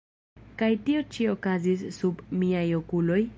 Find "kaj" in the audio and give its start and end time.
0.61-0.69